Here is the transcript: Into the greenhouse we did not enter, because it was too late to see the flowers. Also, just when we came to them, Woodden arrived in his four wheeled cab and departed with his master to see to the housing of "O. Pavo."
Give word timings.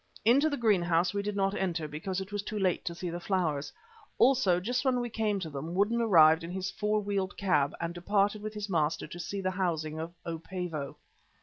Into 0.25 0.49
the 0.49 0.57
greenhouse 0.57 1.13
we 1.13 1.21
did 1.21 1.35
not 1.35 1.53
enter, 1.53 1.87
because 1.87 2.19
it 2.19 2.31
was 2.31 2.41
too 2.41 2.57
late 2.57 2.83
to 2.85 2.95
see 2.95 3.11
the 3.11 3.19
flowers. 3.19 3.71
Also, 4.17 4.59
just 4.59 4.83
when 4.83 4.99
we 4.99 5.11
came 5.11 5.39
to 5.39 5.49
them, 5.51 5.75
Woodden 5.75 6.01
arrived 6.01 6.43
in 6.43 6.49
his 6.49 6.71
four 6.71 6.99
wheeled 7.01 7.37
cab 7.37 7.75
and 7.79 7.93
departed 7.93 8.41
with 8.41 8.55
his 8.55 8.67
master 8.67 9.05
to 9.05 9.19
see 9.19 9.37
to 9.43 9.43
the 9.43 9.51
housing 9.51 9.99
of 9.99 10.11
"O. 10.25 10.39
Pavo." 10.39 10.95